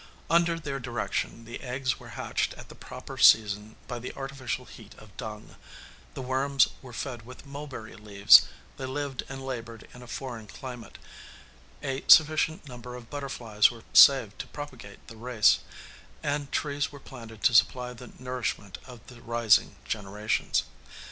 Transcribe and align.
Under 0.31 0.57
their 0.59 0.79
direction 0.79 1.45
the 1.45 1.61
eggs 1.61 1.99
were 1.99 2.07
hatched 2.17 2.55
at 2.55 2.69
the 2.69 2.73
proper 2.73 3.19
season 3.19 3.75
by 3.87 3.99
the 3.99 4.11
artificial 4.15 4.65
heat 4.65 4.95
of 4.95 5.15
dung; 5.15 5.57
the 6.15 6.23
worms 6.23 6.69
were 6.81 6.91
fed 6.91 7.23
with 7.23 7.45
mulberry 7.45 7.95
leaves; 7.95 8.47
they 8.77 8.87
lived 8.87 9.21
and 9.29 9.45
labored 9.45 9.87
in 9.93 10.01
a 10.01 10.07
foreign 10.07 10.47
climate; 10.47 10.97
a 11.83 12.03
sufficient 12.07 12.67
number 12.67 12.95
of 12.95 13.11
butterflies 13.11 13.69
were 13.69 13.83
saved 13.93 14.39
to 14.39 14.47
propagate 14.47 15.05
the 15.07 15.17
race, 15.17 15.59
and 16.23 16.51
trees 16.51 16.91
were 16.91 16.99
planted 16.99 17.43
to 17.43 17.53
supply 17.53 17.93
the 17.93 18.11
nourishment 18.17 18.79
of 18.87 19.05
the 19.05 19.21
rising 19.21 19.75
generations. 19.85 20.63